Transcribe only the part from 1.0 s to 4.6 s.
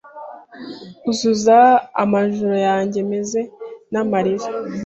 Uzuza amajoro yanjye meza namarira